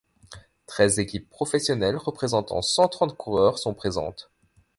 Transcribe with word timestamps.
Treize 0.65 0.97
équipes 0.97 1.29
professionnelles 1.29 1.95
représentant 1.95 2.63
cent-trente 2.63 3.15
coureurs 3.15 3.59
sont 3.59 3.75
présentes. 3.75 4.31